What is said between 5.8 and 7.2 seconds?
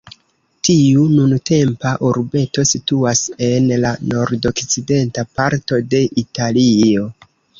de Italio.